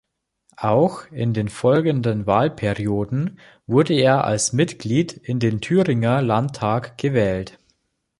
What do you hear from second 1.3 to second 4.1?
den folgenden Wahlperioden wurde